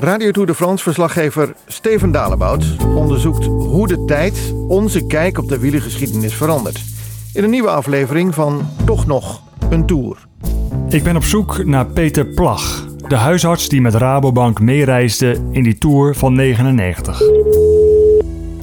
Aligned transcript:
Radio 0.00 0.30
Tour 0.30 0.46
de 0.46 0.54
France 0.54 0.82
verslaggever 0.82 1.54
Steven 1.66 2.10
Dalebout 2.10 2.76
onderzoekt 2.94 3.44
hoe 3.44 3.86
de 3.86 4.04
tijd 4.04 4.54
onze 4.68 5.06
kijk 5.06 5.38
op 5.38 5.48
de 5.48 5.58
wielergeschiedenis 5.58 6.34
verandert. 6.34 6.84
In 7.32 7.44
een 7.44 7.50
nieuwe 7.50 7.68
aflevering 7.70 8.34
van 8.34 8.68
Toch 8.84 9.06
nog 9.06 9.42
een 9.70 9.86
Tour. 9.86 10.26
Ik 10.88 11.02
ben 11.02 11.16
op 11.16 11.24
zoek 11.24 11.64
naar 11.64 11.86
Peter 11.86 12.26
Plag, 12.26 12.86
de 13.08 13.16
huisarts 13.16 13.68
die 13.68 13.80
met 13.80 13.94
Rabobank 13.94 14.60
meereisde 14.60 15.36
in 15.50 15.62
die 15.62 15.78
Tour 15.78 16.14
van 16.14 16.32
99. 16.32 17.18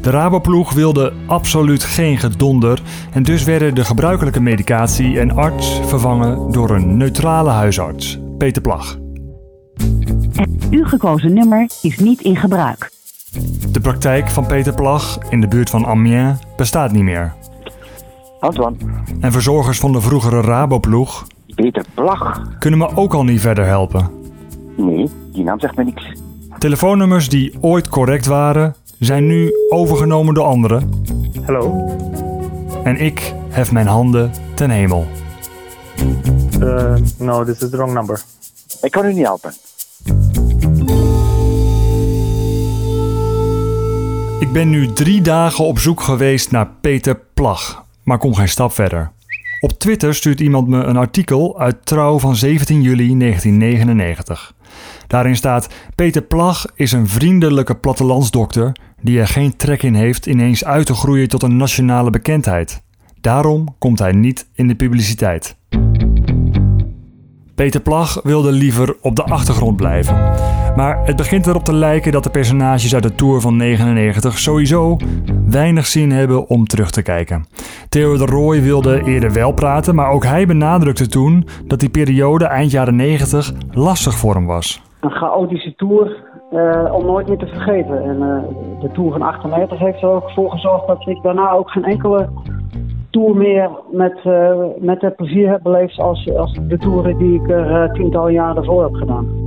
De 0.00 0.10
Raboploeg 0.10 0.72
wilde 0.72 1.12
absoluut 1.26 1.84
geen 1.84 2.18
gedonder 2.18 2.82
en 3.12 3.22
dus 3.22 3.44
werden 3.44 3.74
de 3.74 3.84
gebruikelijke 3.84 4.40
medicatie 4.40 5.18
en 5.18 5.30
arts 5.30 5.80
vervangen 5.84 6.52
door 6.52 6.70
een 6.70 6.96
neutrale 6.96 7.50
huisarts, 7.50 8.18
Peter 8.38 8.62
Plag. 8.62 9.04
Het 10.36 10.66
u 10.70 10.84
gekozen 10.84 11.34
nummer 11.34 11.68
is 11.82 11.98
niet 11.98 12.20
in 12.20 12.36
gebruik. 12.36 12.90
De 13.70 13.80
praktijk 13.80 14.30
van 14.30 14.46
Peter 14.46 14.74
Plag 14.74 15.18
in 15.28 15.40
de 15.40 15.48
buurt 15.48 15.70
van 15.70 15.86
Amiens 15.86 16.38
bestaat 16.56 16.92
niet 16.92 17.02
meer. 17.02 17.34
Antoine, 18.40 18.76
En 19.20 19.32
verzorgers 19.32 19.78
van 19.78 19.92
de 19.92 20.00
vroegere 20.00 20.40
Raboploeg 20.40 21.26
Peter 21.54 21.84
Plag. 21.94 22.42
kunnen 22.58 22.78
me 22.78 22.96
ook 22.96 23.14
al 23.14 23.24
niet 23.24 23.40
verder 23.40 23.66
helpen. 23.66 24.10
Nee, 24.76 25.10
die 25.32 25.44
naam 25.44 25.60
zegt 25.60 25.76
me 25.76 25.84
niks. 25.84 26.12
Telefoonnummers 26.58 27.28
die 27.28 27.54
ooit 27.60 27.88
correct 27.88 28.26
waren, 28.26 28.74
zijn 28.98 29.26
nu 29.26 29.52
overgenomen 29.68 30.34
door 30.34 30.44
anderen. 30.44 30.90
Hello. 31.42 31.90
En 32.84 32.96
ik 32.96 33.34
hef 33.48 33.72
mijn 33.72 33.86
handen 33.86 34.30
ten 34.54 34.70
hemel. 34.70 35.06
Uh, 36.60 36.94
no, 37.18 37.44
this 37.44 37.62
is 37.62 37.70
the 37.70 37.76
wrong 37.76 37.92
number. 37.92 38.22
Ik 38.82 38.90
kan 38.90 39.04
u 39.04 39.12
niet 39.14 39.24
helpen. 39.24 39.52
Ben 44.56 44.70
nu 44.70 44.92
drie 44.92 45.20
dagen 45.20 45.64
op 45.64 45.78
zoek 45.78 46.00
geweest 46.00 46.50
naar 46.50 46.70
Peter 46.80 47.20
Plag, 47.34 47.84
maar 48.02 48.18
kom 48.18 48.34
geen 48.34 48.48
stap 48.48 48.72
verder. 48.72 49.10
Op 49.60 49.78
Twitter 49.78 50.14
stuurt 50.14 50.40
iemand 50.40 50.68
me 50.68 50.82
een 50.82 50.96
artikel 50.96 51.60
uit 51.60 51.86
Trouw 51.86 52.18
van 52.18 52.36
17 52.36 52.82
juli 52.82 53.18
1999. 53.18 54.54
Daarin 55.06 55.36
staat: 55.36 55.68
Peter 55.94 56.22
Plag 56.22 56.64
is 56.74 56.92
een 56.92 57.08
vriendelijke 57.08 57.74
plattelandsdokter 57.74 58.76
die 59.00 59.20
er 59.20 59.28
geen 59.28 59.56
trek 59.56 59.82
in 59.82 59.94
heeft 59.94 60.26
ineens 60.26 60.64
uit 60.64 60.86
te 60.86 60.94
groeien 60.94 61.28
tot 61.28 61.42
een 61.42 61.56
nationale 61.56 62.10
bekendheid. 62.10 62.82
Daarom 63.20 63.74
komt 63.78 63.98
hij 63.98 64.12
niet 64.12 64.48
in 64.54 64.68
de 64.68 64.74
publiciteit. 64.74 65.56
Peter 67.54 67.80
Plag 67.80 68.20
wilde 68.22 68.52
liever 68.52 68.96
op 69.00 69.16
de 69.16 69.24
achtergrond 69.24 69.76
blijven. 69.76 70.34
Maar 70.76 71.00
het 71.04 71.16
begint 71.16 71.46
erop 71.46 71.62
te 71.62 71.74
lijken 71.74 72.12
dat 72.12 72.24
de 72.24 72.30
personages 72.30 72.94
uit 72.94 73.02
de 73.02 73.14
Tour 73.14 73.40
van 73.40 73.56
99 73.56 74.38
sowieso 74.38 74.96
weinig 75.50 75.86
zin 75.86 76.10
hebben 76.10 76.48
om 76.48 76.64
terug 76.64 76.90
te 76.90 77.02
kijken. 77.02 77.46
Theo 77.88 78.16
de 78.16 78.24
Rooij 78.24 78.62
wilde 78.62 79.02
eerder 79.04 79.32
wel 79.32 79.52
praten, 79.52 79.94
maar 79.94 80.10
ook 80.10 80.24
hij 80.24 80.46
benadrukte 80.46 81.08
toen 81.08 81.46
dat 81.66 81.80
die 81.80 81.90
periode 81.90 82.44
eind 82.44 82.70
jaren 82.70 82.96
90 82.96 83.52
lastig 83.70 84.14
voor 84.14 84.34
hem 84.34 84.46
was. 84.46 84.82
Een 85.00 85.10
chaotische 85.10 85.74
tour 85.74 86.24
eh, 86.50 86.94
om 86.94 87.06
nooit 87.06 87.28
meer 87.28 87.38
te 87.38 87.46
vergeten. 87.46 88.02
En 88.02 88.22
eh, 88.22 88.80
de 88.80 88.90
tour 88.92 89.12
van 89.12 89.22
98 89.22 89.78
heeft 89.78 90.02
er 90.02 90.08
ook 90.08 90.30
voor 90.30 90.50
gezorgd 90.50 90.86
dat 90.86 91.06
ik 91.06 91.22
daarna 91.22 91.50
ook 91.50 91.70
geen 91.70 91.84
enkele 91.84 92.28
tour 93.10 93.36
meer 93.36 93.70
met, 93.90 94.20
eh, 94.24 94.58
met 94.78 95.00
het 95.00 95.16
plezier 95.16 95.50
heb 95.50 95.62
beleefd 95.62 95.98
als, 95.98 96.30
als 96.36 96.58
de 96.68 96.78
toeren 96.78 97.18
die 97.18 97.42
ik 97.42 97.50
er 97.50 97.92
tientallen 97.92 98.32
jaren 98.32 98.56
ervoor 98.56 98.82
heb 98.82 98.94
gedaan. 98.94 99.45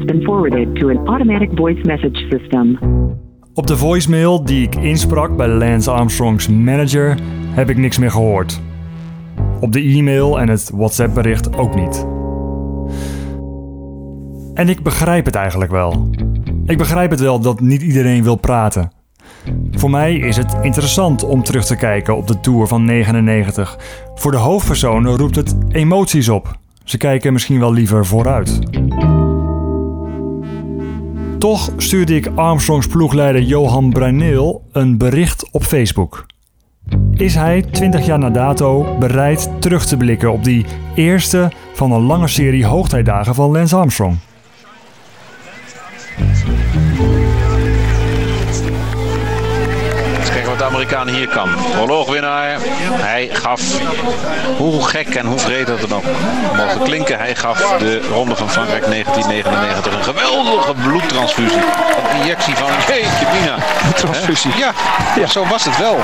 Forwarded 0.00 0.74
to 0.76 0.88
an 0.88 1.06
automatic 1.06 1.50
voice 1.54 1.80
message 1.84 2.26
system. 2.30 2.78
Op 3.54 3.66
de 3.66 3.76
voicemail 3.76 4.44
die 4.44 4.62
ik 4.62 4.74
insprak 4.74 5.36
bij 5.36 5.48
Lance 5.48 5.90
Armstrongs 5.90 6.48
manager 6.48 7.18
heb 7.50 7.70
ik 7.70 7.76
niks 7.76 7.98
meer 7.98 8.10
gehoord. 8.10 8.60
Op 9.60 9.72
de 9.72 9.80
e-mail 9.80 10.40
en 10.40 10.48
het 10.48 10.70
WhatsApp-bericht 10.74 11.56
ook 11.56 11.74
niet. 11.74 12.06
En 14.54 14.68
ik 14.68 14.82
begrijp 14.82 15.24
het 15.24 15.34
eigenlijk 15.34 15.70
wel. 15.70 16.10
Ik 16.66 16.78
begrijp 16.78 17.10
het 17.10 17.20
wel 17.20 17.40
dat 17.40 17.60
niet 17.60 17.82
iedereen 17.82 18.22
wil 18.22 18.36
praten. 18.36 18.90
Voor 19.70 19.90
mij 19.90 20.16
is 20.16 20.36
het 20.36 20.56
interessant 20.62 21.24
om 21.24 21.42
terug 21.42 21.64
te 21.64 21.76
kijken 21.76 22.16
op 22.16 22.26
de 22.26 22.40
Tour 22.40 22.66
van 22.66 22.84
99. 22.84 23.78
Voor 24.14 24.30
de 24.30 24.36
hoofdpersonen 24.36 25.16
roept 25.16 25.36
het 25.36 25.56
emoties 25.68 26.28
op. 26.28 26.60
Ze 26.84 26.96
kijken 26.96 27.32
misschien 27.32 27.58
wel 27.58 27.72
liever 27.72 28.06
vooruit. 28.06 28.58
Toch 31.42 31.70
stuurde 31.76 32.14
ik 32.14 32.26
Armstrongs 32.34 32.86
ploegleider 32.86 33.42
Johan 33.42 33.90
Bruineel 33.90 34.62
een 34.72 34.98
bericht 34.98 35.50
op 35.50 35.62
Facebook. 35.62 36.26
Is 37.12 37.34
hij 37.34 37.62
20 37.62 38.06
jaar 38.06 38.18
na 38.18 38.30
dato 38.30 38.96
bereid 38.98 39.50
terug 39.58 39.86
te 39.86 39.96
blikken 39.96 40.32
op 40.32 40.44
die 40.44 40.66
eerste 40.94 41.52
van 41.74 41.92
een 41.92 42.02
lange 42.02 42.28
serie 42.28 42.66
hoogtijdagen 42.66 43.34
van 43.34 43.50
Lance 43.50 43.76
Armstrong? 43.76 44.18
Amerikaan 50.72 51.08
hier 51.08 51.28
kan. 51.28 51.48
Proloogwinnaar. 51.72 52.58
Hij 52.90 53.28
gaf, 53.32 53.80
hoe 54.56 54.82
gek 54.82 55.08
en 55.08 55.26
hoe 55.26 55.38
vreed 55.38 55.66
dat 55.66 55.80
het 55.80 55.92
ook 55.92 56.04
mogen 56.56 56.82
klinken, 56.82 57.18
hij 57.18 57.34
gaf 57.34 57.76
de 57.78 58.00
Ronde 58.12 58.36
van 58.36 58.50
Frankrijk 58.50 58.84
1999 58.84 59.96
een 59.96 60.02
geweldige 60.02 60.74
bloedtransfusie. 60.82 61.58
Een 61.58 62.20
injectie 62.20 62.54
van, 62.54 62.68
jeetje 62.86 63.26
mina. 63.32 63.56
Transfusie. 63.94 64.56
Ja, 64.56 64.72
ja, 65.16 65.26
zo 65.26 65.46
was 65.46 65.64
het 65.64 65.78
wel. 65.78 65.96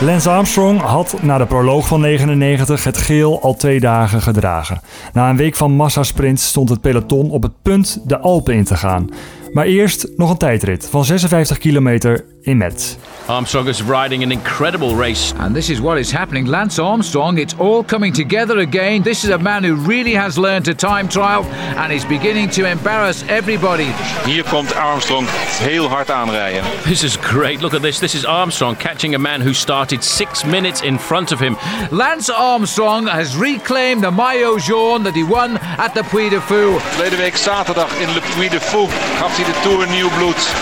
Lance 0.00 0.30
Armstrong 0.30 0.80
had 0.80 1.14
na 1.22 1.38
de 1.38 1.46
proloog 1.46 1.86
van 1.86 2.00
99 2.00 2.84
het 2.84 2.96
geel 2.96 3.42
al 3.42 3.54
twee 3.54 3.80
dagen 3.80 4.22
gedragen. 4.22 4.80
Na 5.12 5.30
een 5.30 5.36
week 5.36 5.54
van 5.54 5.72
massasprints 5.72 6.46
stond 6.46 6.68
het 6.68 6.80
peloton 6.80 7.30
op 7.30 7.42
het 7.42 7.52
punt 7.62 8.00
de 8.04 8.18
Alpen 8.18 8.54
in 8.54 8.64
te 8.64 8.76
gaan. 8.76 9.10
Maar 9.52 9.66
eerst 9.66 10.08
nog 10.16 10.30
een 10.30 10.36
tijdrit 10.36 10.88
van 10.90 11.04
56 11.04 11.58
kilometer 11.58 12.24
in 12.46 12.58
Metz. 12.58 12.96
Armstrong 13.28 13.66
is 13.66 13.82
riding 13.82 14.22
an 14.22 14.30
incredible 14.30 14.94
race. 14.94 15.34
And 15.38 15.54
this 15.54 15.68
is 15.68 15.80
what 15.80 15.98
is 15.98 16.12
happening. 16.12 16.46
Lance 16.46 16.78
Armstrong, 16.78 17.38
it's 17.38 17.54
all 17.54 17.82
coming 17.82 18.12
together 18.12 18.58
again. 18.58 19.02
This 19.02 19.24
is 19.24 19.30
a 19.30 19.38
man 19.38 19.64
who 19.64 19.74
really 19.74 20.14
has 20.14 20.38
learned 20.38 20.64
to 20.66 20.74
time 20.74 21.08
trial 21.08 21.44
and 21.76 21.92
is 21.92 22.04
beginning 22.04 22.50
to 22.50 22.70
embarrass 22.70 23.24
everybody. 23.28 23.92
Hier 24.24 24.44
komt 24.44 24.76
Armstrong 24.76 25.26
heel 25.58 25.88
hard 25.88 26.10
aanrijden. 26.10 26.62
This 26.84 27.02
is 27.02 27.16
great. 27.16 27.60
Look 27.60 27.74
at 27.74 27.82
this. 27.82 27.98
This 27.98 28.14
is 28.14 28.24
Armstrong 28.24 28.76
catching 28.76 29.14
a 29.14 29.18
man 29.18 29.40
who 29.40 29.52
started 29.52 30.04
six 30.04 30.44
minutes 30.44 30.82
in 30.82 30.98
front 30.98 31.32
of 31.32 31.40
him. 31.40 31.56
Lance 31.90 32.32
Armstrong 32.32 33.08
has 33.08 33.36
reclaimed 33.36 34.02
the 34.02 34.10
maillot 34.10 34.62
jaune 34.62 35.02
that 35.02 35.14
he 35.14 35.24
won 35.24 35.58
at 35.78 35.94
the 35.94 36.02
Puy 36.02 36.30
de 36.30 36.40
Fou. 36.40 36.78
Verleden 36.78 37.18
week 37.18 37.36
zaterdag 37.36 37.90
in 38.00 38.08
Le 38.14 38.20
Puy 38.36 38.48
de 38.48 38.60
Fou 38.60 38.88
gaf 39.18 39.36
hij 39.36 39.44
de 39.44 39.60
Tour 39.62 39.88
nieuw 39.88 40.10
bloed. 40.16 40.54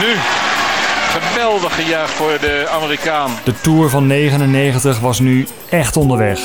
Nu, 0.00 0.14
geweldig 1.06 1.74
gejuich 1.74 2.10
voor 2.10 2.38
de 2.40 2.66
Amerikaan. 2.70 3.30
De 3.44 3.60
Tour 3.60 3.90
van 3.90 4.06
99 4.06 5.00
was 5.00 5.18
nu 5.18 5.46
echt 5.70 5.96
onderweg. 5.96 6.40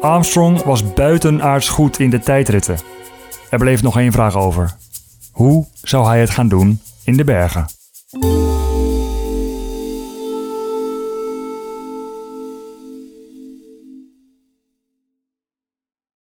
Armstrong 0.00 0.62
was 0.62 0.92
buitenaards 0.92 1.68
goed 1.68 1.98
in 1.98 2.10
de 2.10 2.18
tijdritten. 2.18 2.78
Er 3.50 3.58
bleef 3.58 3.82
nog 3.82 3.98
één 3.98 4.12
vraag 4.12 4.36
over. 4.36 4.76
Hoe 5.32 5.66
zou 5.82 6.06
hij 6.06 6.20
het 6.20 6.30
gaan 6.30 6.48
doen 6.48 6.80
in 7.04 7.16
de 7.16 7.24
bergen? 7.24 7.66